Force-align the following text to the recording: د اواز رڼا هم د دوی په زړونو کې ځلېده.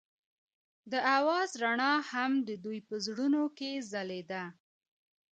د 0.91 0.93
اواز 1.17 1.49
رڼا 1.63 1.93
هم 2.11 2.31
د 2.47 2.49
دوی 2.63 2.79
په 2.87 2.95
زړونو 3.05 3.43
کې 3.57 3.71
ځلېده. 3.91 4.43